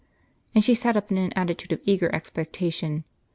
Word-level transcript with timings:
"And 0.55 0.65
she 0.65 0.73
sat 0.73 0.97
up 0.97 1.11
in 1.11 1.19
an 1.19 1.29
atti 1.35 1.55
tude 1.55 1.73
of 1.73 1.81
eager 1.85 2.09
expectation. 2.11 3.03